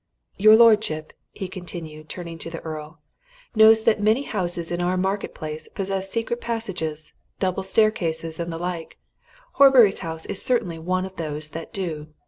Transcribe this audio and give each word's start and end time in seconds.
Your 0.35 0.55
lordship," 0.55 1.13
he 1.31 1.47
continued, 1.47 2.09
turning 2.09 2.39
to 2.39 2.49
the 2.49 2.59
Earl, 2.61 3.01
"knows 3.53 3.83
that 3.83 4.01
many 4.01 4.23
houses 4.23 4.71
in 4.71 4.81
our 4.81 4.97
Market 4.97 5.35
Place 5.35 5.69
possess 5.75 6.09
secret 6.09 6.41
passages, 6.41 7.13
double 7.37 7.61
staircases, 7.61 8.39
and 8.39 8.51
the 8.51 8.57
like 8.57 8.97
Horbury's 9.61 9.99
house 9.99 10.25
is 10.25 10.41
certainly 10.41 10.79
one 10.79 11.05
of 11.05 11.17
those 11.17 11.49
that 11.49 11.71
do. 11.71 12.07